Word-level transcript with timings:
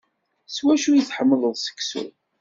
S 0.55 0.57
wacu 0.65 0.89
i 0.93 1.03
tḥemmleḍ 1.07 1.55
seksu? 1.57 2.03